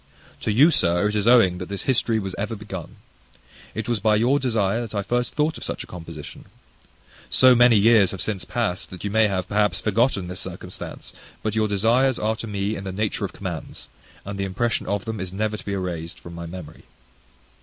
[0.39, 2.95] To you, Sir, it is owing that this history was ever begun.
[3.75, 6.45] It was by your desire that I first thought of such a composition.
[7.29, 11.53] So many years have since past, that you may have, perhaps, forgotten this circumstance: but
[11.53, 13.89] your desires are to me in the nature of commands;
[14.25, 16.85] and the impression of them is never to be erased from my memory.